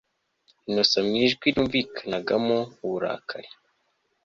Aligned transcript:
Innocent 0.71 1.05
mwijwi 1.09 1.45
ryumvikanagamo 1.53 2.57
uburakari 2.83 3.49